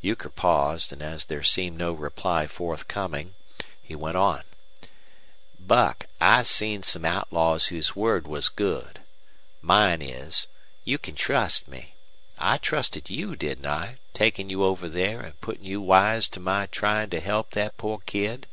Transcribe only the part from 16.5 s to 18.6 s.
tryin' to help thet poor kid?"